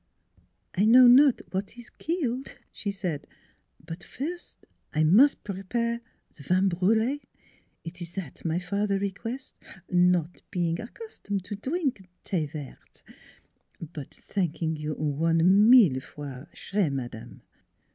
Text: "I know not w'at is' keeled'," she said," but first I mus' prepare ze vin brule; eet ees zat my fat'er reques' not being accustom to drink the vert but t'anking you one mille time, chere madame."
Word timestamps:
"I 0.81 0.85
know 0.85 1.05
not 1.05 1.43
w'at 1.51 1.77
is' 1.77 1.91
keeled'," 1.99 2.57
she 2.71 2.89
said," 2.89 3.27
but 3.89 4.03
first 4.03 4.65
I 4.95 5.03
mus' 5.03 5.35
prepare 5.35 6.01
ze 6.33 6.41
vin 6.43 6.69
brule; 6.69 7.19
eet 7.85 8.01
ees 8.01 8.13
zat 8.15 8.43
my 8.43 8.57
fat'er 8.57 8.97
reques' 8.99 9.53
not 9.91 10.41
being 10.49 10.81
accustom 10.81 11.39
to 11.41 11.55
drink 11.55 12.09
the 12.23 12.47
vert 12.47 13.03
but 13.79 14.09
t'anking 14.09 14.75
you 14.75 14.95
one 14.95 15.69
mille 15.69 16.01
time, 16.01 16.47
chere 16.51 16.89
madame." 16.89 17.43